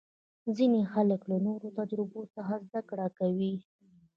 ځینې 0.55 0.81
خلک 0.93 1.21
له 1.31 1.37
نورو 1.47 1.67
تجربو 1.79 2.21
څخه 2.35 2.53
زده 2.65 2.81
کړه 2.89 3.07
کوي. 3.19 3.53